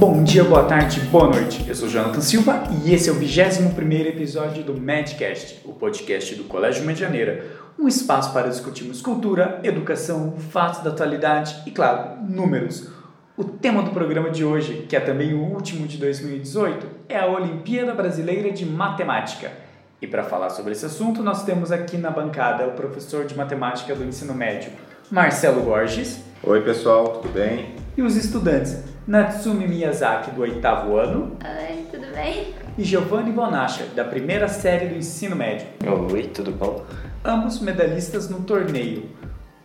bom 0.00 0.24
dia, 0.24 0.42
boa 0.42 0.64
tarde, 0.64 0.98
boa 1.10 1.28
noite. 1.28 1.62
Eu 1.68 1.74
sou 1.74 1.86
Jonathan 1.86 2.22
Silva 2.22 2.64
e 2.82 2.94
esse 2.94 3.10
é 3.10 3.12
o 3.12 3.16
21 3.16 3.68
episódio 4.08 4.64
do 4.64 4.72
Medcast, 4.72 5.60
o 5.62 5.74
podcast 5.74 6.34
do 6.36 6.44
Colégio 6.44 6.86
Medianeira, 6.86 7.44
um 7.78 7.86
espaço 7.86 8.32
para 8.32 8.48
discutirmos 8.48 9.02
cultura, 9.02 9.60
educação, 9.62 10.36
fatos 10.38 10.82
da 10.82 10.88
atualidade 10.88 11.54
e, 11.66 11.70
claro, 11.70 12.16
números. 12.26 12.88
O 13.36 13.44
tema 13.44 13.82
do 13.82 13.90
programa 13.90 14.30
de 14.30 14.42
hoje, 14.42 14.86
que 14.88 14.96
é 14.96 15.00
também 15.00 15.34
o 15.34 15.42
último 15.42 15.86
de 15.86 15.98
2018, 15.98 16.86
é 17.06 17.18
a 17.18 17.26
Olimpíada 17.26 17.92
Brasileira 17.92 18.50
de 18.50 18.64
Matemática. 18.64 19.52
E 20.00 20.06
para 20.06 20.24
falar 20.24 20.48
sobre 20.48 20.72
esse 20.72 20.86
assunto, 20.86 21.22
nós 21.22 21.44
temos 21.44 21.70
aqui 21.70 21.98
na 21.98 22.10
bancada 22.10 22.66
o 22.66 22.70
professor 22.70 23.26
de 23.26 23.36
matemática 23.36 23.94
do 23.94 24.02
ensino 24.02 24.32
médio, 24.32 24.72
Marcelo 25.10 25.60
Borges. 25.60 26.22
Oi, 26.42 26.62
pessoal, 26.62 27.18
tudo 27.18 27.30
bem? 27.34 27.74
E 27.98 28.00
os 28.00 28.16
estudantes 28.16 28.89
Natsumi 29.06 29.66
Miyazaki, 29.66 30.30
do 30.30 30.42
oitavo 30.42 30.96
ano. 30.98 31.36
Oi, 31.44 31.86
tudo 31.90 32.06
bem? 32.14 32.54
E 32.78 32.84
Giovanni 32.84 33.32
Bonascia, 33.32 33.86
da 33.94 34.04
primeira 34.04 34.46
série 34.48 34.86
do 34.86 34.96
ensino 34.96 35.34
médio. 35.34 35.66
Oi, 36.12 36.24
tudo 36.28 36.52
bom? 36.52 36.84
Ambos 37.24 37.60
medalhistas 37.60 38.28
no 38.28 38.40
torneio. 38.40 39.08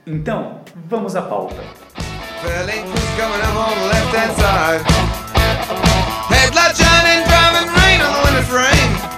Então, 0.07 0.61
vamos 0.87 1.15
à 1.15 1.21
pauta. 1.21 1.55
Headlight 6.29 6.75
shining, 6.75 7.23
driving 7.25 7.69
rain 7.79 8.01
on 8.01 8.13
the 8.13 8.21
winter 8.27 8.43
frame. 8.43 9.14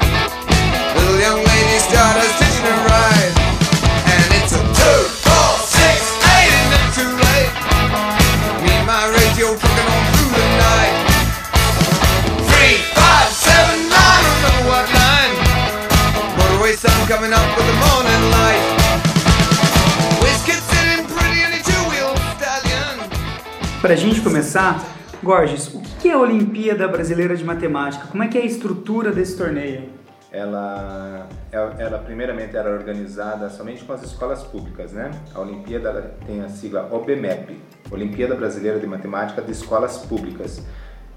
Começar, 24.27 24.85
Gorges, 25.23 25.73
o 25.73 25.81
que 25.81 26.09
é 26.09 26.13
a 26.13 26.19
Olimpíada 26.19 26.87
Brasileira 26.87 27.35
de 27.35 27.43
Matemática? 27.43 28.07
Como 28.07 28.21
é 28.23 28.27
que 28.27 28.37
é 28.37 28.41
a 28.41 28.45
estrutura 28.45 29.11
desse 29.11 29.37
torneio? 29.37 29.97
ela, 30.31 31.27
ela 31.51 31.97
primeiramente 31.99 32.55
era 32.55 32.69
organizada 32.69 33.49
somente 33.49 33.83
com 33.83 33.93
as 33.93 34.03
escolas 34.03 34.43
públicas, 34.43 34.91
né? 34.91 35.09
A 35.33 35.39
Olimpíada 35.39 36.15
tem 36.25 36.43
a 36.43 36.49
sigla 36.49 36.87
OBMEP, 36.91 37.57
Olimpíada 37.89 38.35
Brasileira 38.35 38.77
de 38.77 38.85
Matemática 38.85 39.41
de 39.41 39.51
Escolas 39.51 39.97
Públicas. 39.97 40.61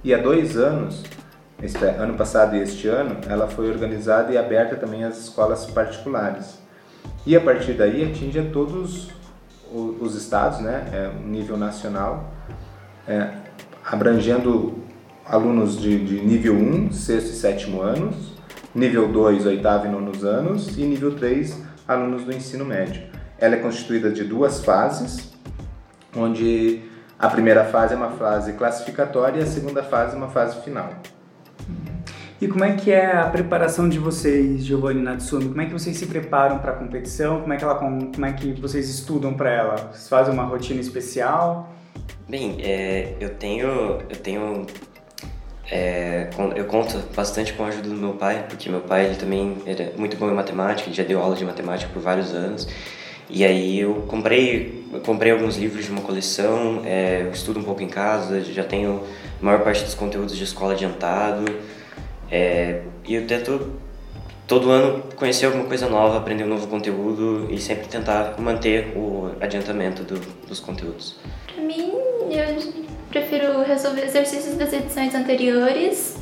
E 0.04 0.14
há 0.14 0.18
dois 0.18 0.56
anos, 0.56 1.02
este, 1.60 1.84
é, 1.84 1.96
ano 1.96 2.14
passado 2.14 2.56
e 2.56 2.60
este 2.60 2.88
ano, 2.88 3.16
ela 3.28 3.48
foi 3.48 3.68
organizada 3.68 4.32
e 4.32 4.38
aberta 4.38 4.76
também 4.76 5.04
às 5.04 5.18
escolas 5.18 5.66
particulares. 5.66 6.58
E 7.26 7.36
a 7.36 7.40
partir 7.40 7.74
daí 7.74 8.10
atinge 8.10 8.38
a 8.38 8.50
todos 8.50 9.10
os 9.72 10.14
estados, 10.16 10.60
né? 10.60 10.88
É, 10.92 11.10
nível 11.26 11.56
nacional, 11.56 12.32
é, 13.10 13.28
abrangendo 13.84 14.78
alunos 15.26 15.80
de, 15.80 15.98
de 16.04 16.20
nível 16.20 16.54
1, 16.54 16.92
sexto 16.92 17.30
e 17.30 17.32
sétimo 17.32 17.82
anos, 17.82 18.34
nível 18.72 19.08
2, 19.08 19.46
oitavo 19.46 19.86
e 19.86 19.90
nono 19.90 20.12
anos, 20.24 20.78
e 20.78 20.82
nível 20.82 21.16
3, 21.16 21.60
alunos 21.88 22.22
do 22.22 22.32
ensino 22.32 22.64
médio. 22.64 23.02
Ela 23.36 23.56
é 23.56 23.58
constituída 23.58 24.12
de 24.12 24.22
duas 24.22 24.64
fases, 24.64 25.32
onde 26.16 26.82
a 27.18 27.28
primeira 27.28 27.64
fase 27.64 27.94
é 27.94 27.96
uma 27.96 28.10
fase 28.10 28.52
classificatória 28.52 29.40
e 29.40 29.42
a 29.42 29.46
segunda 29.46 29.82
fase 29.82 30.14
é 30.14 30.16
uma 30.16 30.28
fase 30.28 30.62
final. 30.62 30.90
E 32.40 32.46
como 32.46 32.64
é 32.64 32.74
que 32.74 32.92
é 32.92 33.16
a 33.16 33.26
preparação 33.26 33.88
de 33.88 33.98
vocês, 33.98 34.64
Giovanni 34.64 35.02
Natsumi? 35.02 35.48
Como 35.48 35.60
é 35.60 35.66
que 35.66 35.72
vocês 35.72 35.96
se 35.96 36.06
preparam 36.06 36.58
para 36.58 36.72
a 36.72 36.74
competição? 36.76 37.40
Como 37.40 37.52
é 37.52 37.56
que, 37.56 37.64
ela, 37.64 37.74
como 37.74 38.24
é 38.24 38.32
que 38.32 38.52
vocês 38.52 38.88
estudam 38.88 39.34
para 39.34 39.50
ela? 39.50 39.76
Vocês 39.76 40.08
fazem 40.08 40.32
uma 40.32 40.44
rotina 40.44 40.80
especial? 40.80 41.79
Bem, 42.30 42.58
é, 42.62 43.14
eu 43.18 43.30
tenho 43.30 43.66
eu 44.08 44.16
tenho 44.22 44.64
é, 45.68 46.30
eu 46.54 46.64
conto 46.66 46.96
bastante 47.12 47.52
com 47.54 47.64
a 47.64 47.66
ajuda 47.66 47.88
do 47.88 47.96
meu 47.96 48.12
pai, 48.12 48.46
porque 48.48 48.68
meu 48.68 48.82
pai 48.82 49.06
ele 49.06 49.16
também 49.16 49.56
era 49.66 49.92
muito 49.96 50.16
bom 50.16 50.30
em 50.30 50.34
matemática, 50.34 50.88
ele 50.88 50.94
já 50.94 51.02
deu 51.02 51.20
aula 51.20 51.34
de 51.34 51.44
matemática 51.44 51.90
por 51.92 52.00
vários 52.00 52.32
anos. 52.32 52.68
E 53.28 53.44
aí 53.44 53.80
eu 53.80 54.04
comprei, 54.06 54.86
eu 54.92 55.00
comprei 55.00 55.32
alguns 55.32 55.56
livros 55.56 55.84
de 55.86 55.90
uma 55.90 56.02
coleção, 56.02 56.82
é, 56.84 57.22
eu 57.22 57.32
estudo 57.32 57.58
um 57.58 57.64
pouco 57.64 57.82
em 57.82 57.88
casa, 57.88 58.40
já 58.44 58.62
tenho 58.62 59.02
a 59.42 59.44
maior 59.44 59.64
parte 59.64 59.82
dos 59.82 59.96
conteúdos 59.96 60.36
de 60.36 60.44
escola 60.44 60.74
adiantado. 60.74 61.44
É, 62.30 62.82
e 63.08 63.14
eu 63.16 63.26
tento 63.26 63.72
todo 64.46 64.70
ano 64.70 65.02
conhecer 65.16 65.46
alguma 65.46 65.64
coisa 65.64 65.88
nova, 65.88 66.18
aprender 66.18 66.44
um 66.44 66.48
novo 66.48 66.68
conteúdo 66.68 67.48
e 67.50 67.58
sempre 67.58 67.88
tentar 67.88 68.36
manter 68.38 68.96
o 68.96 69.32
adiantamento 69.40 70.04
do, 70.04 70.20
dos 70.46 70.60
conteúdos. 70.60 71.16
Para 71.54 71.64
mim, 71.64 71.89
eu 72.36 72.90
prefiro 73.08 73.62
resolver 73.62 74.04
exercícios 74.04 74.56
das 74.56 74.72
edições 74.72 75.14
anteriores 75.14 76.16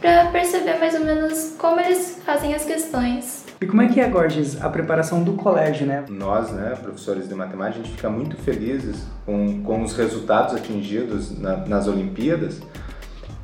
para 0.00 0.26
perceber 0.26 0.78
mais 0.78 0.94
ou 0.94 1.00
menos 1.00 1.54
como 1.58 1.80
eles 1.80 2.22
fazem 2.24 2.54
as 2.54 2.64
questões. 2.64 3.44
E 3.60 3.66
como 3.66 3.80
é 3.80 3.88
que 3.88 4.00
é, 4.00 4.08
Gorges, 4.08 4.62
a 4.62 4.68
preparação 4.68 5.22
do 5.22 5.32
colégio, 5.32 5.86
né? 5.86 6.04
Nós, 6.10 6.52
né, 6.52 6.74
professores 6.80 7.26
de 7.26 7.34
matemática, 7.34 7.80
a 7.80 7.82
gente 7.82 7.96
fica 7.96 8.10
muito 8.10 8.36
felizes 8.36 9.06
com, 9.24 9.62
com 9.62 9.82
os 9.82 9.96
resultados 9.96 10.54
atingidos 10.54 11.38
na, 11.38 11.56
nas 11.56 11.88
Olimpíadas, 11.88 12.60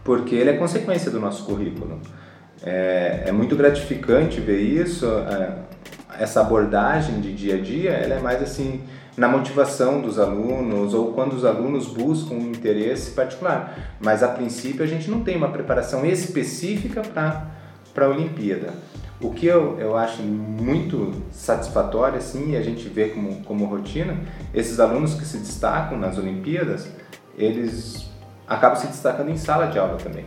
porque 0.04 0.34
ele 0.34 0.50
é 0.50 0.56
consequência 0.58 1.10
do 1.10 1.18
nosso 1.18 1.44
currículo. 1.44 1.98
É, 2.62 3.24
é 3.26 3.32
muito 3.32 3.56
gratificante 3.56 4.38
ver 4.38 4.60
isso, 4.60 5.06
é, 5.06 5.56
essa 6.20 6.42
abordagem 6.42 7.20
de 7.20 7.32
dia 7.32 7.54
a 7.54 7.60
dia, 7.60 7.90
ela 7.92 8.14
é 8.14 8.20
mais 8.20 8.42
assim, 8.42 8.82
na 9.16 9.28
motivação 9.28 10.00
dos 10.00 10.18
alunos 10.18 10.94
ou 10.94 11.12
quando 11.12 11.34
os 11.34 11.44
alunos 11.44 11.86
buscam 11.86 12.34
um 12.34 12.50
interesse 12.50 13.10
particular. 13.12 13.96
Mas 14.00 14.22
a 14.22 14.28
princípio 14.28 14.82
a 14.82 14.86
gente 14.86 15.10
não 15.10 15.22
tem 15.22 15.36
uma 15.36 15.48
preparação 15.48 16.04
específica 16.04 17.02
para 17.02 18.06
a 18.06 18.08
Olimpíada. 18.08 18.72
O 19.20 19.30
que 19.32 19.46
eu, 19.46 19.78
eu 19.78 19.96
acho 19.96 20.20
muito 20.22 21.12
satisfatório, 21.30 22.18
assim, 22.18 22.52
e 22.52 22.56
a 22.56 22.62
gente 22.62 22.88
vê 22.88 23.10
como, 23.10 23.42
como 23.44 23.66
rotina, 23.66 24.16
esses 24.52 24.80
alunos 24.80 25.14
que 25.14 25.24
se 25.24 25.38
destacam 25.38 25.96
nas 25.96 26.18
Olimpíadas, 26.18 26.88
eles 27.38 28.10
acabam 28.48 28.76
se 28.76 28.88
destacando 28.88 29.30
em 29.30 29.36
sala 29.36 29.66
de 29.66 29.78
aula 29.78 29.96
também, 29.96 30.24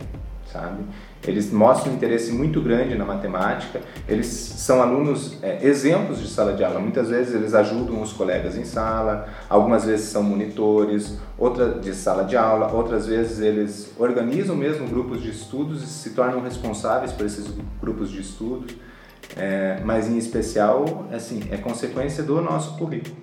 sabe? 0.50 0.82
Eles 1.26 1.50
mostram 1.50 1.92
um 1.92 1.96
interesse 1.96 2.32
muito 2.32 2.60
grande 2.60 2.94
na 2.94 3.04
matemática, 3.04 3.80
eles 4.08 4.26
são 4.26 4.80
alunos 4.80 5.36
é, 5.42 5.66
exemplos 5.66 6.20
de 6.20 6.28
sala 6.28 6.52
de 6.52 6.62
aula. 6.62 6.78
Muitas 6.78 7.08
vezes 7.08 7.34
eles 7.34 7.54
ajudam 7.54 8.00
os 8.00 8.12
colegas 8.12 8.56
em 8.56 8.64
sala, 8.64 9.28
algumas 9.48 9.84
vezes 9.84 10.06
são 10.08 10.22
monitores, 10.22 11.18
outra 11.38 11.78
de 11.80 11.94
sala 11.94 12.24
de 12.24 12.36
aula, 12.36 12.72
outras 12.72 13.06
vezes 13.06 13.40
eles 13.40 13.92
organizam 13.98 14.54
mesmo 14.54 14.86
grupos 14.86 15.22
de 15.22 15.30
estudos 15.30 15.82
e 15.82 15.86
se 15.86 16.10
tornam 16.10 16.40
responsáveis 16.40 17.12
por 17.12 17.26
esses 17.26 17.46
grupos 17.80 18.10
de 18.10 18.20
estudos. 18.20 18.76
É, 19.36 19.80
mas 19.84 20.08
em 20.08 20.16
especial, 20.16 21.06
assim, 21.12 21.42
é 21.50 21.56
consequência 21.56 22.22
do 22.22 22.40
nosso 22.40 22.78
currículo. 22.78 23.16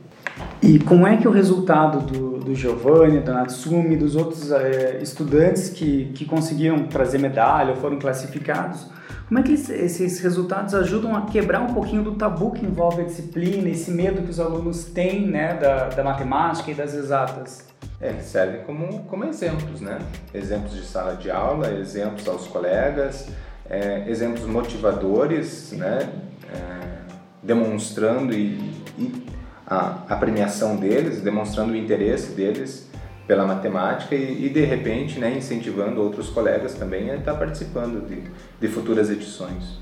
E 0.63 0.79
como 0.79 1.05
é 1.05 1.17
que 1.17 1.27
o 1.27 1.31
resultado 1.31 1.99
do, 1.99 2.37
do 2.39 2.55
Giovanni, 2.55 3.19
do 3.19 3.33
Natsumi, 3.33 3.97
dos 3.97 4.15
outros 4.15 4.49
é, 4.49 4.97
estudantes 5.01 5.67
que, 5.67 6.05
que 6.15 6.23
conseguiram 6.23 6.87
trazer 6.87 7.17
medalha 7.17 7.71
ou 7.71 7.75
foram 7.75 7.99
classificados, 7.99 8.87
como 9.27 9.41
é 9.41 9.43
que 9.43 9.51
esses 9.51 10.21
resultados 10.21 10.73
ajudam 10.73 11.17
a 11.17 11.23
quebrar 11.23 11.61
um 11.61 11.73
pouquinho 11.73 12.01
do 12.01 12.13
tabu 12.13 12.51
que 12.51 12.65
envolve 12.65 13.01
a 13.01 13.03
disciplina, 13.03 13.67
esse 13.67 13.91
medo 13.91 14.21
que 14.21 14.29
os 14.29 14.39
alunos 14.39 14.85
têm 14.85 15.27
né, 15.27 15.55
da, 15.55 15.89
da 15.89 16.01
matemática 16.01 16.71
e 16.71 16.73
das 16.73 16.93
exatas? 16.93 17.67
É, 17.99 18.13
servem 18.21 18.61
como, 18.63 19.03
como 19.03 19.25
exemplos, 19.25 19.81
né? 19.81 19.99
Exemplos 20.33 20.73
de 20.73 20.85
sala 20.85 21.15
de 21.15 21.29
aula, 21.29 21.73
exemplos 21.73 22.25
aos 22.25 22.47
colegas, 22.47 23.27
é, 23.69 24.09
exemplos 24.09 24.45
motivadores, 24.45 25.73
né? 25.73 26.09
É, 26.53 26.93
demonstrando 27.41 28.33
e, 28.33 28.71
e 28.97 29.32
a, 29.65 30.03
a 30.09 30.15
premiação 30.15 30.75
deles, 30.75 31.21
demonstrando 31.21 31.73
o 31.73 31.75
interesse 31.75 32.31
deles 32.31 32.89
pela 33.27 33.45
matemática 33.45 34.15
e, 34.15 34.47
e, 34.47 34.49
de 34.49 34.65
repente 34.65 35.19
né, 35.19 35.33
incentivando 35.37 36.01
outros 36.01 36.29
colegas 36.29 36.73
também 36.73 37.09
a 37.09 37.15
estar 37.15 37.35
participando 37.35 38.05
de, 38.05 38.21
de 38.59 38.67
futuras 38.67 39.09
edições. 39.09 39.81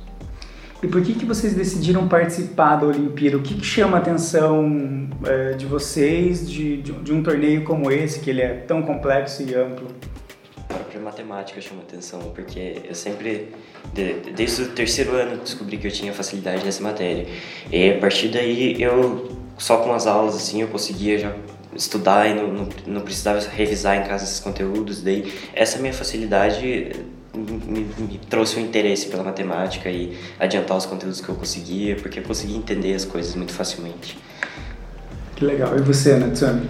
E 0.83 0.87
por 0.87 1.01
que, 1.03 1.13
que 1.13 1.25
vocês 1.25 1.53
decidiram 1.53 2.07
participar 2.07 2.77
da 2.77 2.87
Olimpíada? 2.87 3.37
O 3.37 3.41
que, 3.41 3.53
que 3.53 3.65
chama 3.65 3.97
a 3.97 3.99
atenção 3.99 5.07
é, 5.23 5.53
de 5.53 5.65
vocês 5.65 6.49
de, 6.49 6.81
de, 6.81 6.91
de, 6.91 7.13
um 7.13 7.21
torneio 7.21 7.63
como 7.63 7.91
esse, 7.91 8.19
que 8.19 8.31
ele 8.31 8.41
é 8.41 8.53
tão 8.53 8.81
complexo 8.81 9.43
e 9.43 9.53
amplo? 9.53 9.87
A 10.67 10.73
própria 10.73 10.99
matemática 10.99 11.61
chama 11.61 11.81
atenção, 11.81 12.19
porque 12.33 12.81
eu 12.83 12.95
sempre, 12.95 13.49
de, 13.93 14.13
desde 14.35 14.63
o 14.63 14.69
terceiro 14.69 15.13
ano, 15.15 15.37
descobri 15.37 15.77
que 15.77 15.85
eu 15.85 15.91
tinha 15.91 16.13
facilidade 16.13 16.65
nessa 16.65 16.81
matéria. 16.81 17.27
E 17.71 17.91
a 17.91 17.99
partir 17.99 18.29
daí 18.29 18.81
eu 18.81 19.29
só 19.61 19.77
com 19.77 19.93
as 19.93 20.07
aulas 20.07 20.35
assim 20.35 20.61
eu 20.61 20.67
conseguia 20.67 21.19
já 21.19 21.35
estudar 21.75 22.27
e 22.27 22.33
não, 22.33 22.47
não, 22.47 22.69
não 22.87 23.01
precisava 23.01 23.39
revisar 23.47 23.95
em 23.95 24.03
casa 24.03 24.23
esses 24.23 24.39
conteúdos. 24.39 25.01
Daí, 25.01 25.31
essa 25.53 25.77
minha 25.77 25.93
facilidade 25.93 26.91
me, 27.33 27.87
me, 27.97 28.17
trouxe 28.29 28.59
um 28.59 28.63
interesse 28.63 29.07
pela 29.07 29.23
matemática 29.23 29.87
e 29.87 30.17
adiantar 30.39 30.75
os 30.75 30.87
conteúdos 30.87 31.21
que 31.21 31.29
eu 31.29 31.35
conseguia, 31.35 31.95
porque 31.95 32.19
eu 32.19 32.23
conseguia 32.23 32.57
entender 32.57 32.95
as 32.95 33.05
coisas 33.05 33.35
muito 33.35 33.53
facilmente. 33.53 34.17
Que 35.35 35.45
legal. 35.45 35.77
E 35.77 35.81
você, 35.81 36.17
Natsumi? 36.17 36.67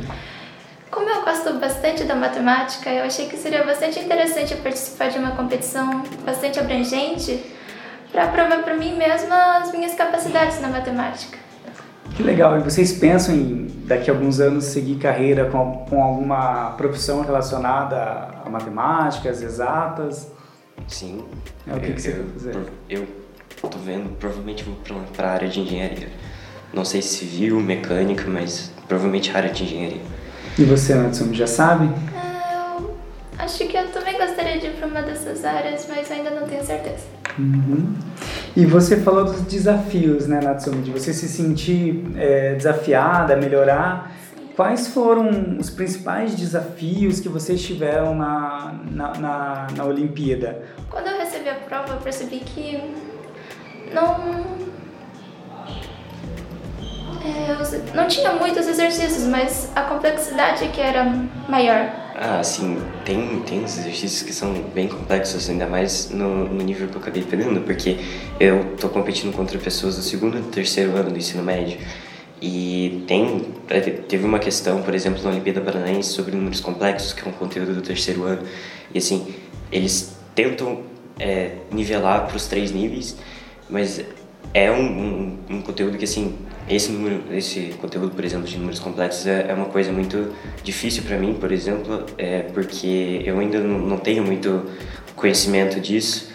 Como 0.91 1.09
eu 1.09 1.23
gosto 1.23 1.53
bastante 1.53 2.03
da 2.03 2.13
matemática, 2.13 2.89
eu 2.89 3.05
achei 3.05 3.27
que 3.27 3.37
seria 3.37 3.63
bastante 3.63 3.99
interessante 3.99 4.53
participar 4.55 5.09
de 5.09 5.17
uma 5.17 5.31
competição 5.31 6.03
bastante 6.25 6.59
abrangente 6.59 7.41
para 8.11 8.27
provar 8.27 8.61
para 8.63 8.75
mim 8.75 8.97
mesma 8.97 9.59
as 9.59 9.71
minhas 9.71 9.93
capacidades 9.93 10.59
na 10.59 10.67
matemática. 10.67 11.40
Que 12.15 12.23
legal. 12.23 12.57
E 12.59 12.61
vocês 12.61 12.91
pensam 12.93 13.33
em, 13.35 13.67
daqui 13.85 14.09
a 14.09 14.13
alguns 14.13 14.39
anos, 14.39 14.65
seguir 14.65 14.95
carreira 14.95 15.45
com, 15.45 15.85
com 15.89 16.03
alguma 16.03 16.71
profissão 16.71 17.21
relacionada 17.21 18.29
a 18.45 18.49
matemáticas, 18.49 19.41
exatas? 19.41 20.31
Sim. 20.87 21.23
É, 21.67 21.75
o 21.75 21.79
que, 21.79 21.89
eu, 21.89 21.95
que 21.95 22.01
você 22.01 22.11
vai 22.11 22.29
fazer? 22.33 22.57
Eu 22.89 23.07
tô 23.61 23.77
vendo, 23.77 24.09
provavelmente 24.17 24.63
vou 24.63 24.75
para 25.15 25.27
a 25.27 25.31
área 25.31 25.47
de 25.47 25.59
engenharia. 25.59 26.09
Não 26.73 26.85
sei 26.85 27.01
se 27.01 27.19
civil, 27.19 27.59
mecânica, 27.59 28.25
mas 28.27 28.71
provavelmente 28.87 29.31
a 29.31 29.37
área 29.37 29.49
de 29.49 29.63
engenharia. 29.63 30.01
E 30.57 30.63
você, 30.63 30.95
Natsumi, 30.95 31.35
já 31.35 31.47
sabe? 31.47 31.89
Eu 32.75 32.95
acho 33.37 33.67
que 33.67 33.75
eu 33.75 33.87
também 33.91 34.17
gostaria 34.17 34.59
de 34.59 34.67
ir 34.67 34.73
para 34.73 34.87
uma 34.87 35.01
dessas 35.01 35.43
áreas, 35.45 35.85
mas 35.87 36.09
ainda 36.11 36.29
não 36.29 36.47
tenho 36.47 36.63
certeza. 36.65 37.05
Uhum. 37.37 37.93
E 38.55 38.65
você 38.65 38.97
falou 38.97 39.23
dos 39.25 39.41
desafios, 39.41 40.27
né, 40.27 40.41
Natsumi? 40.41 40.81
De 40.81 40.91
você 40.91 41.13
se 41.13 41.27
sentir 41.27 42.03
é, 42.17 42.55
desafiada, 42.55 43.35
melhorar. 43.37 44.11
Quais 44.55 44.89
foram 44.89 45.57
os 45.57 45.69
principais 45.69 46.35
desafios 46.35 47.21
que 47.21 47.29
vocês 47.29 47.61
tiveram 47.63 48.13
na, 48.13 48.75
na, 48.91 49.13
na, 49.13 49.67
na 49.75 49.85
Olimpíada? 49.85 50.63
Quando 50.89 51.07
eu 51.07 51.17
recebi 51.17 51.47
a 51.49 51.55
prova, 51.55 51.93
eu 51.93 52.01
percebi 52.01 52.39
que 52.39 52.77
não. 53.93 54.70
É, 57.23 57.95
não 57.95 58.07
tinha 58.07 58.33
muitos 58.33 58.67
exercícios, 58.67 59.25
mas 59.27 59.71
a 59.75 59.81
complexidade 59.83 60.67
que 60.69 60.81
era 60.81 61.03
maior. 61.47 62.01
Ah, 62.15 62.43
sim, 62.43 62.81
tem, 63.05 63.39
tem 63.41 63.63
uns 63.63 63.77
exercícios 63.77 64.23
que 64.23 64.33
são 64.33 64.53
bem 64.73 64.87
complexos, 64.87 65.49
ainda 65.49 65.67
mais 65.67 66.09
no, 66.09 66.45
no 66.45 66.63
nível 66.63 66.87
que 66.87 66.95
eu 66.95 67.01
acabei 67.01 67.23
pegando, 67.23 67.61
porque 67.61 67.97
eu 68.39 68.75
tô 68.79 68.89
competindo 68.89 69.35
contra 69.35 69.57
pessoas 69.59 69.95
do 69.95 70.01
segundo 70.01 70.37
e 70.37 70.41
terceiro 70.43 70.95
ano 70.95 71.11
do 71.11 71.17
ensino 71.17 71.43
médio. 71.43 71.79
E 72.41 73.03
tem, 73.07 73.53
é, 73.69 73.79
teve 73.79 74.25
uma 74.25 74.39
questão, 74.39 74.81
por 74.81 74.95
exemplo, 74.95 75.21
na 75.23 75.29
Olimpíada 75.29 75.61
Paranaense 75.61 76.09
sobre 76.09 76.35
números 76.35 76.59
complexos, 76.59 77.13
que 77.13 77.27
é 77.27 77.29
um 77.29 77.33
conteúdo 77.33 77.75
do 77.75 77.81
terceiro 77.81 78.23
ano. 78.23 78.41
E 78.93 78.97
assim, 78.97 79.33
eles 79.71 80.17
tentam 80.33 80.81
é, 81.19 81.51
nivelar 81.71 82.25
para 82.25 82.35
os 82.35 82.47
três 82.47 82.71
níveis, 82.71 83.15
mas 83.69 84.03
é 84.53 84.71
um, 84.71 84.81
um, 84.81 85.37
um, 85.49 85.61
conteúdo 85.61 85.97
que 85.97 86.05
assim 86.05 86.35
esse 86.75 86.91
número 86.91 87.23
esse 87.31 87.73
conteúdo 87.79 88.15
por 88.15 88.23
exemplo 88.23 88.47
de 88.47 88.57
números 88.57 88.79
complexos 88.79 89.27
é, 89.27 89.47
é 89.49 89.53
uma 89.53 89.65
coisa 89.65 89.91
muito 89.91 90.33
difícil 90.63 91.03
para 91.03 91.17
mim 91.17 91.33
por 91.33 91.51
exemplo 91.51 92.05
é 92.17 92.43
porque 92.53 93.21
eu 93.25 93.39
ainda 93.39 93.59
não, 93.59 93.97
tenho 93.97 94.23
muito 94.23 94.65
conhecimento 95.15 95.79
disso. 95.79 96.31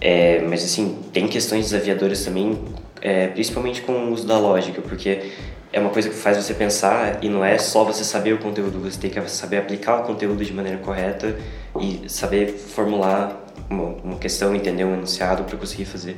É, 0.00 0.40
mas 0.42 0.62
assim 0.62 0.98
tem 1.12 1.26
questões 1.26 1.70
desafiadoras 1.70 2.22
também 2.22 2.58
é, 3.00 3.28
principalmente 3.28 3.80
com 3.80 3.92
o 3.92 4.12
uso 4.12 4.26
da 4.26 4.38
lógica 4.38 4.82
porque 4.82 5.30
é 5.72 5.80
uma 5.80 5.90
coisa 5.90 6.08
que 6.10 6.14
faz 6.14 6.36
você 6.36 6.52
pensar 6.52 7.24
e 7.24 7.28
não 7.28 7.44
é 7.44 7.56
só 7.58 7.82
você 7.82 8.04
saber 8.04 8.34
o 8.34 8.38
conteúdo 8.38 8.78
você 8.78 8.98
tem 8.98 9.10
que 9.10 9.30
saber 9.30 9.56
aplicar 9.56 10.00
o 10.00 10.02
conteúdo 10.04 10.44
de 10.44 10.52
maneira 10.52 10.78
correta 10.78 11.36
e 11.80 12.02
saber 12.08 12.48
formular 12.52 13.42
uma, 13.70 13.84
uma 14.04 14.18
questão 14.18 14.54
entender 14.54 14.84
um 14.84 14.94
enunciado 14.94 15.44
para 15.44 15.56
conseguir 15.56 15.86
fazer 15.86 16.16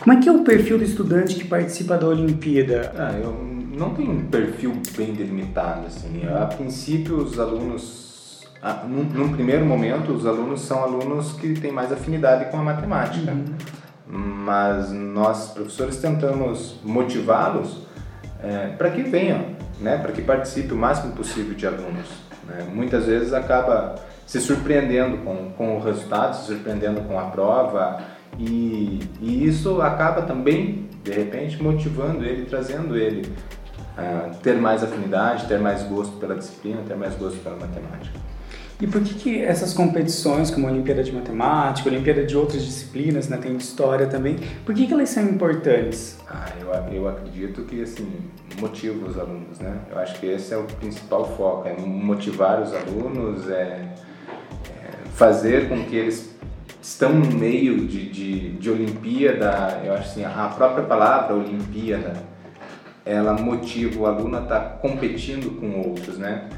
como 0.00 0.16
é 0.16 0.20
que 0.20 0.28
é 0.28 0.32
o 0.32 0.44
perfil 0.44 0.78
do 0.78 0.84
estudante 0.84 1.34
que 1.34 1.44
participa 1.44 1.96
da 1.96 2.06
Olimpíada? 2.06 2.92
Ah, 2.96 3.12
eu 3.12 3.32
não 3.78 3.94
tenho 3.94 4.10
um 4.10 4.26
perfil 4.26 4.80
bem 4.96 5.14
delimitado, 5.14 5.86
assim. 5.86 6.22
A 6.26 6.46
princípio, 6.46 7.16
os 7.16 7.38
alunos, 7.38 8.44
ah, 8.62 8.84
num, 8.88 9.04
num, 9.04 9.32
primeiro 9.32 9.64
momento, 9.64 10.12
os 10.12 10.26
alunos 10.26 10.62
são 10.62 10.82
alunos 10.82 11.32
que 11.32 11.54
têm 11.54 11.72
mais 11.72 11.92
afinidade 11.92 12.50
com 12.50 12.58
a 12.58 12.62
matemática. 12.62 13.32
Uhum. 13.32 13.44
Mas 14.10 14.90
nós, 14.90 15.50
professores, 15.50 15.96
tentamos 15.98 16.80
motivá-los 16.82 17.86
é, 18.42 18.68
para 18.68 18.90
que 18.90 19.02
venham, 19.02 19.56
né? 19.80 19.98
para 19.98 20.12
que 20.12 20.22
participe 20.22 20.72
o 20.72 20.76
máximo 20.76 21.12
possível 21.12 21.54
de 21.54 21.66
alunos. 21.66 22.08
Né? 22.46 22.66
Muitas 22.72 23.04
vezes 23.04 23.32
acaba 23.32 23.96
se 24.26 24.40
surpreendendo 24.40 25.18
com, 25.18 25.50
com 25.56 25.76
o 25.76 25.80
resultado, 25.80 26.36
se 26.36 26.46
surpreendendo 26.46 27.02
com 27.02 27.18
a 27.18 27.24
prova, 27.24 28.00
e, 28.38 29.00
e 29.20 29.46
isso 29.46 29.82
acaba 29.82 30.22
também, 30.22 30.88
de 31.02 31.10
repente, 31.10 31.60
motivando 31.62 32.24
ele, 32.24 32.46
trazendo 32.46 32.96
ele 32.96 33.30
a 33.96 34.30
ter 34.42 34.54
mais 34.54 34.84
afinidade, 34.84 35.46
ter 35.46 35.58
mais 35.58 35.82
gosto 35.82 36.16
pela 36.18 36.36
disciplina, 36.36 36.82
ter 36.86 36.94
mais 36.94 37.14
gosto 37.16 37.38
pela 37.42 37.56
matemática. 37.56 38.16
E 38.80 38.86
por 38.86 39.02
que, 39.02 39.14
que 39.14 39.42
essas 39.42 39.74
competições, 39.74 40.52
como 40.52 40.68
a 40.68 40.70
Olimpíada 40.70 41.02
de 41.02 41.10
Matemática, 41.10 41.88
a 41.88 41.92
Olimpíada 41.92 42.24
de 42.24 42.36
outras 42.36 42.64
disciplinas, 42.64 43.28
né, 43.28 43.36
tem 43.36 43.56
história 43.56 44.06
também, 44.06 44.36
por 44.64 44.72
que, 44.72 44.86
que 44.86 44.92
elas 44.92 45.08
são 45.08 45.24
importantes? 45.24 46.16
Ah, 46.28 46.46
eu, 46.60 46.94
eu 46.94 47.08
acredito 47.08 47.62
que, 47.62 47.82
assim, 47.82 48.08
motiva 48.60 49.04
os 49.04 49.18
alunos, 49.18 49.58
né? 49.58 49.80
Eu 49.90 49.98
acho 49.98 50.20
que 50.20 50.26
esse 50.26 50.54
é 50.54 50.56
o 50.56 50.62
principal 50.62 51.24
foco, 51.36 51.66
é 51.66 51.76
motivar 51.76 52.62
os 52.62 52.72
alunos, 52.72 53.50
é, 53.50 53.94
é 54.70 54.90
fazer 55.14 55.68
com 55.68 55.84
que 55.84 55.96
eles 55.96 56.37
estão 56.88 57.12
no 57.12 57.30
meio 57.38 57.86
de, 57.86 58.08
de, 58.08 58.50
de 58.52 58.70
Olimpíada, 58.70 59.82
eu 59.84 59.92
acho 59.92 60.08
assim, 60.08 60.24
a 60.24 60.48
própria 60.56 60.84
palavra 60.84 61.36
Olimpíada, 61.36 62.14
ela 63.04 63.34
motiva 63.34 64.00
o 64.00 64.06
aluno 64.06 64.38
a 64.38 64.42
estar 64.42 64.58
tá 64.58 64.68
competindo 64.78 65.60
com 65.60 65.86
outros, 65.86 66.16
né? 66.16 66.48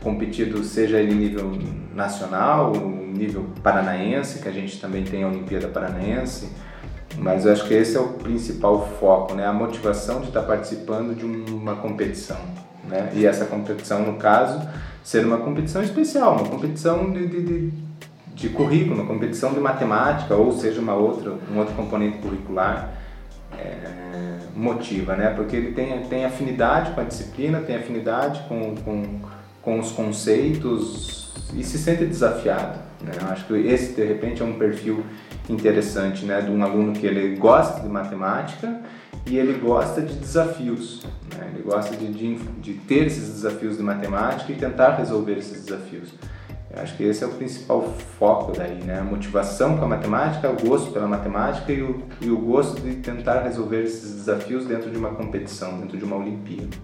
Competido 0.00 0.64
seja 0.64 0.98
ele 0.98 1.14
nível 1.14 1.52
nacional, 1.94 2.72
nível 2.72 3.46
paranaense, 3.62 4.40
que 4.40 4.48
a 4.48 4.52
gente 4.52 4.80
também 4.80 5.04
tem 5.04 5.22
a 5.22 5.28
Olimpíada 5.28 5.68
Paranaense, 5.68 6.48
mas 7.18 7.44
eu 7.44 7.52
acho 7.52 7.66
que 7.66 7.74
esse 7.74 7.96
é 7.96 8.00
o 8.00 8.08
principal 8.14 8.88
foco, 8.98 9.34
né? 9.34 9.46
A 9.46 9.52
motivação 9.52 10.20
de 10.20 10.28
estar 10.28 10.40
tá 10.40 10.46
participando 10.46 11.14
de 11.14 11.24
uma 11.52 11.76
competição, 11.76 12.40
né? 12.88 13.10
E 13.14 13.26
essa 13.26 13.44
competição, 13.44 14.02
no 14.02 14.16
caso, 14.16 14.66
ser 15.02 15.26
uma 15.26 15.38
competição 15.38 15.82
especial, 15.82 16.36
uma 16.36 16.48
competição 16.48 17.12
de, 17.12 17.26
de, 17.26 17.42
de 17.42 17.84
de 18.34 18.48
currículo, 18.48 19.06
competição 19.06 19.52
de 19.54 19.60
matemática 19.60 20.34
ou 20.34 20.52
seja 20.52 20.80
uma 20.80 20.94
outra, 20.94 21.34
um 21.52 21.58
outro 21.58 21.74
componente 21.74 22.18
curricular 22.18 22.92
é, 23.52 24.38
motiva, 24.54 25.14
né? 25.16 25.30
Porque 25.30 25.56
ele 25.56 25.72
tem, 25.72 26.02
tem 26.04 26.24
afinidade 26.24 26.92
com 26.92 27.00
a 27.00 27.04
disciplina, 27.04 27.60
tem 27.60 27.76
afinidade 27.76 28.42
com, 28.48 28.74
com, 28.76 29.20
com 29.62 29.78
os 29.78 29.92
conceitos 29.92 31.32
e 31.54 31.62
se 31.62 31.78
sente 31.78 32.04
desafiado. 32.04 32.78
Né? 33.00 33.12
Eu 33.20 33.28
acho 33.28 33.46
que 33.46 33.54
esse, 33.54 33.92
de 33.94 34.04
repente, 34.04 34.42
é 34.42 34.44
um 34.44 34.54
perfil 34.54 35.04
interessante, 35.48 36.24
né? 36.24 36.40
De 36.40 36.50
um 36.50 36.62
aluno 36.62 36.92
que 36.92 37.06
ele 37.06 37.36
gosta 37.36 37.80
de 37.80 37.88
matemática 37.88 38.80
e 39.26 39.36
ele 39.36 39.58
gosta 39.58 40.02
de 40.02 40.14
desafios. 40.14 41.04
Né? 41.36 41.52
Ele 41.54 41.62
gosta 41.62 41.96
de, 41.96 42.12
de, 42.12 42.34
de 42.34 42.74
ter 42.74 43.06
esses 43.06 43.28
desafios 43.28 43.76
de 43.76 43.82
matemática 43.82 44.52
e 44.52 44.56
tentar 44.56 44.96
resolver 44.96 45.38
esses 45.38 45.64
desafios. 45.64 46.12
Eu 46.74 46.82
acho 46.82 46.96
que 46.96 47.04
esse 47.04 47.22
é 47.22 47.26
o 47.26 47.30
principal 47.30 47.82
foco 48.18 48.52
daí, 48.52 48.82
né? 48.82 48.98
A 48.98 49.04
motivação 49.04 49.78
com 49.78 49.84
a 49.84 49.88
matemática, 49.88 50.50
o 50.50 50.68
gosto 50.68 50.90
pela 50.90 51.06
matemática 51.06 51.72
e 51.72 51.82
o, 51.82 52.02
e 52.20 52.30
o 52.30 52.38
gosto 52.38 52.80
de 52.80 52.96
tentar 52.96 53.42
resolver 53.42 53.82
esses 53.82 54.12
desafios 54.12 54.66
dentro 54.66 54.90
de 54.90 54.98
uma 54.98 55.10
competição, 55.10 55.78
dentro 55.78 55.96
de 55.96 56.04
uma 56.04 56.16
Olimpíada. 56.16 56.76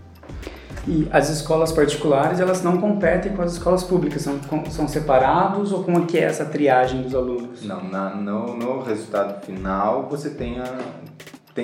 E 0.87 1.09
as 1.11 1.29
escolas 1.29 1.73
particulares, 1.73 2.41
elas 2.41 2.63
não 2.63 2.79
competem 2.79 3.33
com 3.33 3.43
as 3.43 3.53
escolas 3.53 3.83
públicas, 3.83 4.23
são, 4.23 4.41
são 4.71 4.89
separados 4.89 5.73
ou 5.73 5.83
como 5.83 5.99
é 5.99 6.07
que 6.07 6.17
é 6.17 6.23
essa 6.23 6.45
triagem 6.45 7.03
dos 7.03 7.15
alunos? 7.15 7.65
Não, 7.65 7.83
na, 7.83 8.11
no, 8.15 8.57
no 8.57 8.83
resultado 8.83 9.45
final 9.45 10.07
você 10.09 10.31
tem 10.31 10.61
a, 10.61 10.79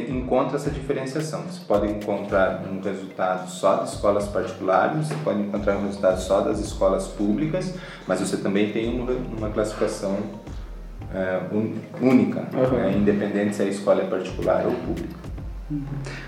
tem, 0.05 0.19
encontra 0.19 0.57
essa 0.57 0.71
diferenciação. 0.71 1.43
Você 1.43 1.61
pode 1.67 1.91
encontrar 1.91 2.62
um 2.71 2.81
resultado 2.81 3.49
só 3.49 3.76
das 3.76 3.95
escolas 3.95 4.26
particulares, 4.29 5.07
você 5.07 5.15
pode 5.25 5.41
encontrar 5.41 5.76
um 5.76 5.87
resultado 5.87 6.21
só 6.21 6.41
das 6.41 6.61
escolas 6.61 7.07
públicas, 7.09 7.75
mas 8.07 8.21
você 8.21 8.37
também 8.37 8.73
tem 8.73 9.00
uma, 9.00 9.12
uma 9.12 9.50
classificação 9.50 10.19
é, 11.15 11.41
única, 12.00 12.49
uhum. 12.53 12.76
né, 12.76 12.95
independente 12.97 13.57
se 13.57 13.62
a 13.62 13.67
escola 13.67 14.03
é 14.03 14.07
particular 14.07 14.67
ou 14.67 14.73
pública. 14.73 15.17
Uhum. 15.71 15.83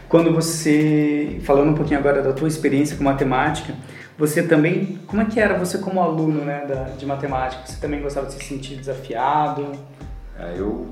Quando 0.08 0.32
você, 0.32 1.40
falando 1.44 1.70
um 1.70 1.74
pouquinho 1.74 2.00
agora 2.00 2.22
da 2.22 2.32
tua 2.32 2.48
experiência 2.48 2.96
com 2.96 3.04
matemática, 3.04 3.74
você 4.16 4.42
também, 4.42 4.98
como 5.06 5.22
é 5.22 5.24
que 5.26 5.38
era 5.38 5.56
você 5.56 5.78
como 5.78 6.00
aluno 6.00 6.44
né, 6.44 6.64
da, 6.66 6.84
de 6.84 7.06
matemática? 7.06 7.64
Você 7.64 7.80
também 7.80 8.00
gostava 8.00 8.26
de 8.26 8.32
se 8.32 8.44
sentir 8.44 8.74
desafiado? 8.74 9.70
É, 10.36 10.54
eu 10.56 10.88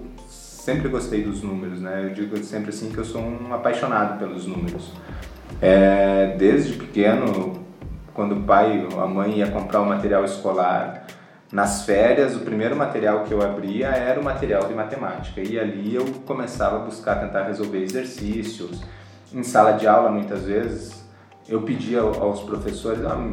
sempre 0.66 0.88
gostei 0.88 1.22
dos 1.22 1.42
números, 1.42 1.80
né? 1.80 2.06
Eu 2.06 2.10
digo 2.12 2.36
sempre 2.38 2.70
assim 2.70 2.90
que 2.90 2.98
eu 2.98 3.04
sou 3.04 3.22
um 3.22 3.54
apaixonado 3.54 4.18
pelos 4.18 4.48
números. 4.48 4.90
É, 5.62 6.34
desde 6.36 6.72
pequeno, 6.72 7.64
quando 8.12 8.34
o 8.34 8.42
pai 8.42 8.84
ou 8.92 9.00
a 9.00 9.06
mãe 9.06 9.38
ia 9.38 9.46
comprar 9.46 9.80
o 9.80 9.86
material 9.86 10.24
escolar 10.24 11.06
nas 11.52 11.84
férias, 11.84 12.34
o 12.34 12.40
primeiro 12.40 12.74
material 12.74 13.22
que 13.22 13.32
eu 13.32 13.40
abria 13.40 13.86
era 13.90 14.20
o 14.20 14.24
material 14.24 14.64
de 14.64 14.74
matemática 14.74 15.40
e 15.40 15.56
ali 15.56 15.94
eu 15.94 16.04
começava 16.26 16.78
a 16.78 16.80
buscar 16.80 17.20
tentar 17.20 17.44
resolver 17.44 17.80
exercícios. 17.80 18.82
Em 19.32 19.44
sala 19.44 19.70
de 19.74 19.86
aula, 19.86 20.10
muitas 20.10 20.46
vezes, 20.46 21.06
eu 21.48 21.62
pedia 21.62 22.00
aos 22.00 22.40
professores: 22.40 23.04
ah, 23.04 23.24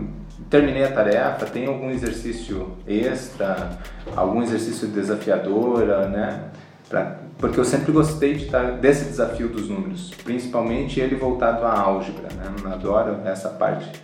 terminei 0.52 0.84
a 0.84 0.92
tarefa, 0.92 1.48
tem 1.48 1.66
algum 1.66 1.90
exercício 1.90 2.78
extra, 2.88 3.80
algum 4.16 4.44
exercício 4.44 4.88
desafiador, 4.88 5.84
né? 6.12 6.52
Pra, 6.94 7.16
porque 7.40 7.60
eu 7.60 7.66
sempre 7.66 7.92
gostei 7.92 8.36
de 8.36 8.46
estar, 8.46 8.74
desse 8.74 9.06
desafio 9.06 9.50
dos 9.50 9.68
números, 9.68 10.12
principalmente 10.24 11.00
ele 11.00 11.16
voltado 11.16 11.66
à 11.66 11.80
álgebra, 11.80 12.28
né? 12.36 12.54
Eu 12.64 12.72
adoro 12.72 13.18
essa 13.26 13.50
parte 13.50 14.00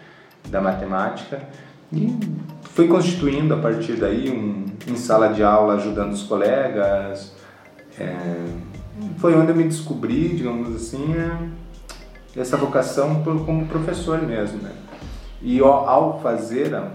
da 0.48 0.60
matemática 0.60 1.40
e 1.94 2.18
fui 2.64 2.88
constituindo 2.88 3.54
a 3.54 3.58
partir 3.58 3.94
daí 3.94 4.32
um, 4.32 4.66
em 4.92 4.96
sala 4.96 5.28
de 5.28 5.44
aula 5.44 5.76
ajudando 5.76 6.14
os 6.14 6.24
colegas. 6.24 7.36
É, 8.00 8.48
foi 9.20 9.36
onde 9.36 9.52
eu 9.52 9.56
me 9.56 9.66
descobri, 9.66 10.30
digamos 10.30 10.76
assim, 10.76 11.14
é, 11.14 12.40
essa 12.42 12.58
vocação 12.58 13.22
como 13.24 13.68
professor 13.68 14.20
mesmo. 14.20 14.64
Né? 14.64 14.72
E 15.44 15.60
ao 15.60 16.20
fazer 16.24 16.74
a, 16.74 16.88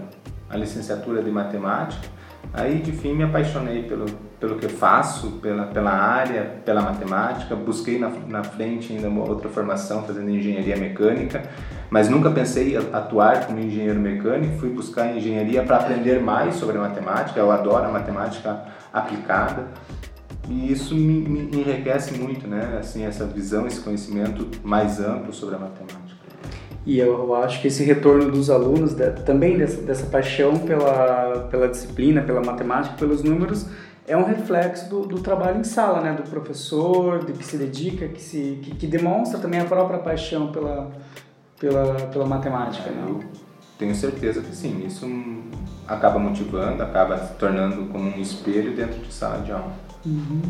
a 0.49 0.57
licenciatura 0.57 1.23
de 1.23 1.31
matemática, 1.31 2.05
Aí, 2.53 2.79
de 2.79 2.91
fim, 2.93 3.13
me 3.13 3.23
apaixonei 3.23 3.83
pelo, 3.83 4.05
pelo 4.39 4.55
que 4.55 4.67
faço, 4.67 5.31
pela, 5.41 5.65
pela 5.65 5.91
área, 5.91 6.57
pela 6.65 6.81
matemática. 6.81 7.55
Busquei 7.55 7.97
na, 7.97 8.09
na 8.27 8.43
frente 8.43 8.93
ainda 8.93 9.07
uma 9.07 9.27
outra 9.27 9.49
formação 9.49 10.03
fazendo 10.03 10.29
engenharia 10.29 10.75
mecânica, 10.75 11.43
mas 11.89 12.09
nunca 12.09 12.29
pensei 12.29 12.75
atuar 12.77 13.47
como 13.47 13.59
engenheiro 13.59 13.99
mecânico. 13.99 14.57
Fui 14.59 14.69
buscar 14.69 15.15
engenharia 15.15 15.63
para 15.63 15.77
aprender 15.77 16.19
mais 16.21 16.55
sobre 16.55 16.77
matemática. 16.77 17.39
Eu 17.39 17.51
adoro 17.51 17.85
a 17.85 17.91
matemática 17.91 18.61
aplicada. 18.91 19.67
E 20.47 20.71
isso 20.71 20.95
me, 20.95 21.27
me 21.27 21.59
enriquece 21.59 22.13
muito, 22.19 22.47
né? 22.47 22.77
Assim, 22.79 23.03
essa 23.03 23.25
visão, 23.25 23.65
esse 23.65 23.81
conhecimento 23.81 24.47
mais 24.63 24.99
amplo 24.99 25.33
sobre 25.33 25.55
a 25.55 25.59
matemática. 25.59 26.15
E 26.85 26.99
eu 26.99 27.33
acho 27.33 27.61
que 27.61 27.67
esse 27.67 27.83
retorno 27.83 28.29
dos 28.29 28.51
alunos, 28.51 28.95
também 29.25 29.57
dessa, 29.57 29.81
dessa 29.81 30.05
paixão 30.05 30.59
pela, 30.59 31.47
pela 31.49 31.67
disciplina, 31.67 32.21
pela 32.21 32.43
matemática, 32.43 32.95
pelos 32.95 33.23
números, 33.23 33.67
é 34.07 34.15
um 34.15 34.23
reflexo 34.23 34.89
do, 34.89 35.01
do, 35.01 35.19
trabalho 35.19 35.59
em 35.59 35.63
sala, 35.63 36.01
né? 36.01 36.13
Do 36.13 36.23
professor, 36.29 37.25
de 37.25 37.33
que 37.33 37.43
se 37.43 37.57
dedica, 37.57 38.07
que, 38.07 38.21
se, 38.21 38.59
que, 38.61 38.75
que 38.75 38.87
demonstra 38.87 39.39
também 39.39 39.59
a 39.59 39.65
própria 39.65 39.99
paixão 39.99 40.51
pela, 40.51 40.91
pela, 41.59 41.95
pela 42.07 42.25
matemática, 42.25 42.89
né? 42.91 43.03
Eu 43.07 43.23
tenho 43.79 43.95
certeza 43.95 44.41
que 44.41 44.55
sim. 44.55 44.85
Isso 44.85 45.07
acaba 45.87 46.19
motivando, 46.19 46.81
acaba 46.83 47.17
se 47.17 47.33
tornando 47.33 47.87
como 47.87 48.09
um 48.09 48.21
espelho 48.21 48.75
dentro 48.75 48.99
de 48.99 49.11
sala 49.11 49.41
de 49.43 49.51
aula. 49.51 49.73
Uhum. 50.05 50.41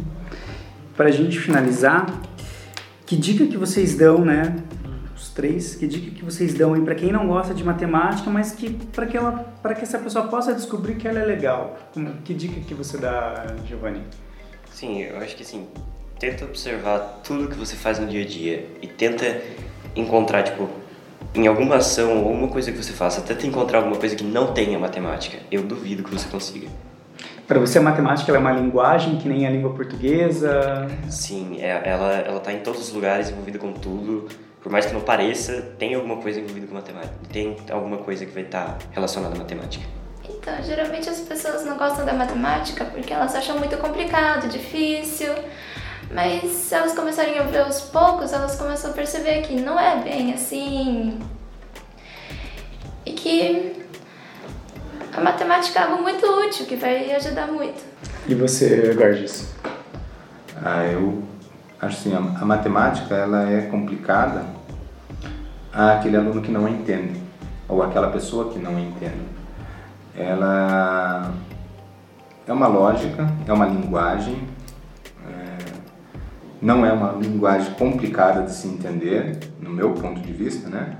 Para 0.95 1.07
a 1.07 1.11
gente 1.11 1.39
finalizar, 1.39 2.07
que 3.05 3.15
dica 3.15 3.45
que 3.47 3.57
vocês 3.57 3.95
dão, 3.95 4.19
né, 4.23 4.55
três, 5.29 5.75
que 5.75 5.87
dica 5.87 6.11
que 6.11 6.23
vocês 6.23 6.53
dão 6.53 6.73
aí 6.73 6.81
para 6.81 6.95
quem 6.95 7.11
não 7.11 7.27
gosta 7.27 7.53
de 7.53 7.63
matemática, 7.63 8.29
mas 8.29 8.51
que 8.51 8.69
para 8.69 9.05
que 9.05 9.15
ela, 9.15 9.31
para 9.61 9.73
que 9.73 9.83
essa 9.83 9.97
pessoa 9.97 10.27
possa 10.27 10.53
descobrir 10.53 10.95
que 10.95 11.07
ela 11.07 11.19
é 11.19 11.25
legal? 11.25 11.77
Que 12.23 12.33
dica 12.33 12.59
que 12.61 12.73
você 12.73 12.97
dá, 12.97 13.45
Giovanni? 13.65 14.01
Sim, 14.71 15.01
eu 15.03 15.17
acho 15.17 15.35
que 15.35 15.43
assim, 15.43 15.67
tenta 16.19 16.43
observar 16.45 17.21
tudo 17.23 17.47
que 17.47 17.55
você 17.55 17.75
faz 17.75 17.97
no 17.99 18.07
dia 18.07 18.23
a 18.23 18.27
dia 18.27 18.67
e 18.81 18.87
tenta 18.87 19.41
encontrar 19.95 20.43
tipo 20.43 20.69
em 21.33 21.47
alguma 21.47 21.75
ação 21.75 22.23
ou 22.23 22.29
alguma 22.29 22.47
coisa 22.47 22.71
que 22.71 22.77
você 22.77 22.93
faça, 22.93 23.21
tenta 23.21 23.45
encontrar 23.45 23.79
alguma 23.79 23.97
coisa 23.97 24.15
que 24.15 24.23
não 24.23 24.53
tenha 24.53 24.77
matemática. 24.77 25.37
Eu 25.51 25.63
duvido 25.63 26.03
que 26.03 26.11
você 26.11 26.27
consiga. 26.27 26.67
Para 27.47 27.59
você 27.59 27.77
a 27.77 27.81
matemática 27.81 28.31
é 28.31 28.37
uma 28.37 28.51
linguagem 28.51 29.17
que 29.17 29.29
nem 29.29 29.45
a 29.45 29.49
língua 29.49 29.73
portuguesa? 29.73 30.87
Sim, 31.09 31.61
é, 31.61 31.81
ela 31.85 32.13
ela 32.13 32.37
está 32.37 32.51
em 32.51 32.59
todos 32.59 32.81
os 32.81 32.93
lugares, 32.93 33.29
envolvida 33.29 33.59
com 33.59 33.71
tudo 33.71 34.27
por 34.65 34.71
mais 34.71 34.87
que 34.87 34.93
não 34.95 35.01
pareça, 35.01 35.61
tem 35.77 35.93
alguma 35.93 36.17
coisa 36.17 36.39
envolvida 36.39 36.65
com 36.65 36.73
matemática, 36.73 37.13
tem 37.31 37.55
alguma 37.69 37.97
coisa 37.97 38.25
que 38.25 38.31
vai 38.31 38.41
estar 38.41 38.79
relacionada 38.91 39.35
à 39.35 39.37
matemática. 39.37 39.85
Então, 40.27 40.55
geralmente 40.63 41.07
as 41.07 41.19
pessoas 41.19 41.63
não 41.63 41.77
gostam 41.77 42.03
da 42.03 42.13
matemática 42.13 42.83
porque 42.85 43.13
elas 43.13 43.35
acham 43.35 43.59
muito 43.59 43.77
complicado, 43.77 44.49
difícil. 44.49 45.31
Mas 46.09 46.49
se 46.49 46.73
elas 46.73 46.95
começarem 46.95 47.37
a 47.37 47.43
ver 47.43 47.59
aos 47.59 47.81
poucos, 47.81 48.33
elas 48.33 48.55
começam 48.55 48.89
a 48.89 48.93
perceber 48.95 49.43
que 49.43 49.53
não 49.53 49.79
é 49.79 49.97
bem 49.97 50.33
assim. 50.33 51.19
E 53.05 53.11
que 53.11 53.85
a 55.13 55.21
matemática 55.21 55.79
é 55.79 55.83
algo 55.83 56.01
muito 56.01 56.25
útil, 56.25 56.65
que 56.65 56.75
vai 56.75 57.11
ajudar 57.11 57.45
muito. 57.45 57.83
E 58.27 58.33
você, 58.33 58.95
Gorges? 58.95 59.47
Ah, 60.59 60.85
eu 60.85 61.21
assim, 61.81 62.13
a, 62.13 62.19
a 62.19 62.45
matemática 62.45 63.15
ela 63.15 63.49
é 63.49 63.61
complicada 63.63 64.43
àquele 65.73 66.17
aluno 66.17 66.41
que 66.41 66.51
não 66.51 66.67
entende, 66.67 67.19
ou 67.67 67.83
aquela 67.83 68.09
pessoa 68.09 68.51
que 68.51 68.59
não 68.59 68.79
entende. 68.79 69.25
Ela 70.17 71.33
é 72.47 72.53
uma 72.53 72.67
lógica, 72.67 73.27
é 73.45 73.51
uma 73.51 73.65
linguagem, 73.65 74.47
é, 75.27 75.57
não 76.61 76.85
é 76.85 76.93
uma 76.93 77.13
linguagem 77.13 77.73
complicada 77.73 78.43
de 78.43 78.53
se 78.53 78.67
entender, 78.67 79.39
no 79.59 79.69
meu 79.69 79.91
ponto 79.91 80.21
de 80.21 80.31
vista, 80.31 80.69
né? 80.69 80.95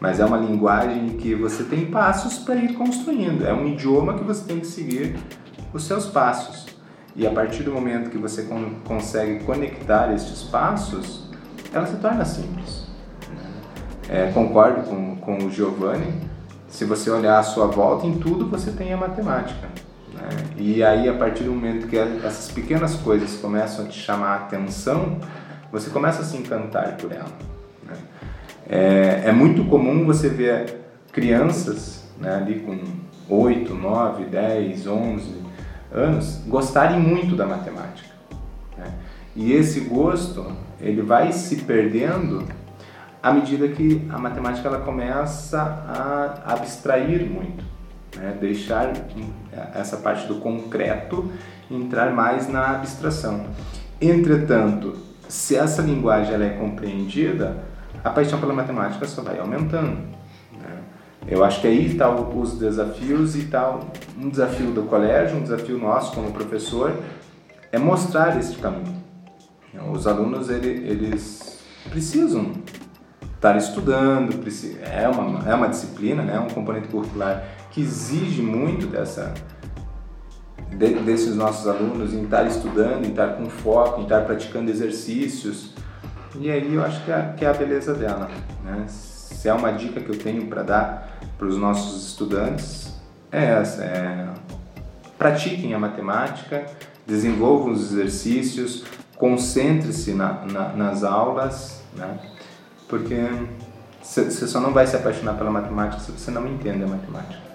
Mas 0.00 0.20
é 0.20 0.24
uma 0.24 0.36
linguagem 0.36 1.08
que 1.16 1.34
você 1.34 1.64
tem 1.64 1.86
passos 1.86 2.38
para 2.38 2.56
ir 2.56 2.74
construindo, 2.74 3.44
é 3.44 3.52
um 3.52 3.66
idioma 3.66 4.14
que 4.14 4.24
você 4.24 4.44
tem 4.44 4.60
que 4.60 4.66
seguir 4.66 5.16
os 5.72 5.84
seus 5.84 6.06
passos. 6.06 6.77
E 7.18 7.26
a 7.26 7.32
partir 7.32 7.64
do 7.64 7.72
momento 7.72 8.10
que 8.10 8.16
você 8.16 8.46
consegue 8.84 9.42
conectar 9.42 10.14
estes 10.14 10.44
passos, 10.44 11.28
ela 11.72 11.84
se 11.84 11.96
torna 11.96 12.24
simples. 12.24 12.86
É, 14.08 14.30
concordo 14.30 14.82
com, 14.88 15.16
com 15.16 15.38
o 15.38 15.50
Giovanni. 15.50 16.14
Se 16.68 16.84
você 16.84 17.10
olhar 17.10 17.40
à 17.40 17.42
sua 17.42 17.66
volta, 17.66 18.06
em 18.06 18.20
tudo 18.20 18.46
você 18.46 18.70
tem 18.70 18.92
a 18.92 18.96
matemática. 18.96 19.66
Né? 20.14 20.28
E 20.56 20.80
aí, 20.84 21.08
a 21.08 21.14
partir 21.14 21.42
do 21.42 21.50
momento 21.50 21.88
que 21.88 21.98
essas 21.98 22.52
pequenas 22.52 22.94
coisas 22.94 23.34
começam 23.40 23.86
a 23.86 23.88
te 23.88 23.98
chamar 23.98 24.28
a 24.28 24.36
atenção, 24.36 25.18
você 25.72 25.90
começa 25.90 26.22
a 26.22 26.24
se 26.24 26.36
encantar 26.36 26.98
por 26.98 27.10
ela. 27.10 27.32
Né? 27.84 27.96
É, 28.68 29.22
é, 29.24 29.32
muito 29.32 29.64
comum 29.64 30.06
você 30.06 30.28
ver 30.28 30.82
crianças 31.10 32.04
né, 32.20 32.36
ali 32.36 32.60
com 32.60 32.78
8, 33.28 33.74
9, 33.74 34.24
10, 34.26 34.86
11 34.86 35.47
anos 35.92 36.42
gostarem 36.46 36.98
muito 36.98 37.36
da 37.36 37.46
matemática. 37.46 38.08
Né? 38.76 38.92
E 39.34 39.52
esse 39.52 39.80
gosto 39.80 40.52
ele 40.80 41.02
vai 41.02 41.32
se 41.32 41.56
perdendo 41.56 42.44
à 43.22 43.32
medida 43.32 43.68
que 43.68 44.06
a 44.10 44.18
matemática 44.18 44.68
ela 44.68 44.80
começa 44.80 45.60
a 45.60 46.52
abstrair 46.52 47.28
muito, 47.28 47.64
né? 48.16 48.36
deixar 48.40 48.92
essa 49.74 49.96
parte 49.96 50.26
do 50.26 50.36
concreto 50.36 51.30
entrar 51.70 52.12
mais 52.12 52.48
na 52.48 52.70
abstração. 52.70 53.46
Entretanto, 54.00 54.96
se 55.28 55.56
essa 55.56 55.82
linguagem 55.82 56.34
ela 56.34 56.44
é 56.44 56.50
compreendida, 56.50 57.56
a 58.02 58.10
paixão 58.10 58.40
pela 58.40 58.54
matemática 58.54 59.06
só 59.06 59.22
vai 59.22 59.38
aumentando. 59.38 60.17
Eu 61.30 61.44
acho 61.44 61.60
que 61.60 61.66
aí 61.66 61.86
está 61.86 62.10
os 62.10 62.58
desafios 62.58 63.36
e 63.36 63.44
tal 63.44 63.80
um 64.18 64.28
desafio 64.28 64.72
do 64.72 64.82
colégio, 64.84 65.36
um 65.36 65.42
desafio 65.42 65.78
nosso 65.78 66.12
como 66.12 66.32
professor 66.32 66.92
é 67.70 67.78
mostrar 67.78 68.38
este 68.38 68.58
caminho. 68.58 68.96
Os 69.92 70.06
alunos 70.06 70.48
eles 70.48 71.58
precisam 71.90 72.52
estar 73.34 73.56
estudando, 73.56 74.34
é 74.82 75.08
uma, 75.08 75.48
é 75.48 75.54
uma 75.54 75.68
disciplina, 75.68 76.22
né, 76.22 76.40
um 76.40 76.48
componente 76.48 76.88
curricular 76.88 77.44
que 77.70 77.80
exige 77.80 78.42
muito 78.42 78.86
dessa, 78.86 79.32
de, 80.70 80.94
desses 80.94 81.36
nossos 81.36 81.68
alunos 81.68 82.12
em 82.12 82.24
estar 82.24 82.46
estudando, 82.46 83.04
em 83.04 83.10
estar 83.10 83.36
com 83.36 83.46
foco, 83.46 84.00
em 84.00 84.04
estar 84.04 84.24
praticando 84.24 84.70
exercícios. 84.70 85.74
E 86.40 86.50
aí 86.50 86.74
eu 86.74 86.82
acho 86.82 87.04
que 87.04 87.12
é, 87.12 87.34
que 87.36 87.44
é 87.44 87.48
a 87.48 87.52
beleza 87.52 87.94
dela. 87.94 88.28
Né? 88.64 88.86
Se 89.34 89.48
é 89.48 89.54
uma 89.54 89.72
dica 89.72 90.00
que 90.00 90.08
eu 90.08 90.18
tenho 90.18 90.46
para 90.46 90.62
dar 90.62 91.18
para 91.36 91.46
os 91.46 91.56
nossos 91.56 92.08
estudantes, 92.08 92.92
é 93.30 93.44
essa. 93.44 93.84
É, 93.84 94.28
pratiquem 95.16 95.74
a 95.74 95.78
matemática, 95.78 96.66
desenvolvam 97.06 97.72
os 97.72 97.92
exercícios, 97.92 98.84
concentre-se 99.16 100.12
na, 100.12 100.44
na, 100.46 100.68
nas 100.70 101.04
aulas, 101.04 101.82
né? 101.94 102.18
porque 102.88 103.16
você 104.02 104.46
só 104.46 104.60
não 104.60 104.72
vai 104.72 104.86
se 104.86 104.96
apaixonar 104.96 105.34
pela 105.34 105.50
matemática 105.50 106.00
se 106.00 106.10
você 106.10 106.30
não 106.30 106.46
entende 106.46 106.84
a 106.84 106.86
matemática. 106.86 107.48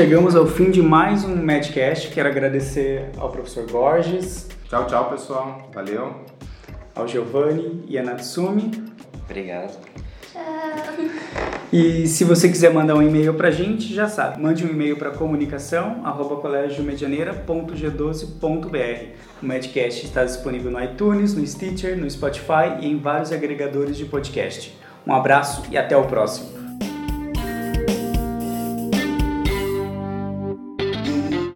Chegamos 0.00 0.34
ao 0.34 0.46
fim 0.46 0.70
de 0.70 0.80
mais 0.80 1.26
um 1.26 1.36
Madcast. 1.36 2.08
Quero 2.08 2.26
agradecer 2.26 3.10
ao 3.18 3.30
professor 3.30 3.66
Borges, 3.66 4.48
Tchau, 4.66 4.86
tchau, 4.86 5.10
pessoal. 5.10 5.68
Valeu. 5.74 6.14
ao 6.94 7.06
Giovanni 7.06 7.84
e 7.86 7.98
a 7.98 8.02
Natsumi. 8.02 8.70
Obrigado. 9.28 9.76
E 11.70 12.06
se 12.06 12.24
você 12.24 12.48
quiser 12.48 12.72
mandar 12.72 12.94
um 12.94 13.02
e-mail 13.02 13.34
pra 13.34 13.50
gente, 13.50 13.94
já 13.94 14.08
sabe, 14.08 14.40
mande 14.40 14.64
um 14.64 14.70
e-mail 14.70 14.96
para 14.96 15.10
comunicação 15.10 16.00
arroba 16.02 16.36
colegiomedianeira.g12.br. 16.36 19.04
O 19.42 19.46
Madcast 19.46 20.06
está 20.06 20.24
disponível 20.24 20.70
no 20.70 20.82
iTunes, 20.82 21.34
no 21.34 21.46
Stitcher, 21.46 21.98
no 21.98 22.10
Spotify 22.10 22.78
e 22.80 22.86
em 22.86 22.96
vários 22.96 23.32
agregadores 23.32 23.98
de 23.98 24.06
podcast. 24.06 24.74
Um 25.06 25.12
abraço 25.12 25.64
e 25.70 25.76
até 25.76 25.94
o 25.94 26.04
próximo. 26.04 26.59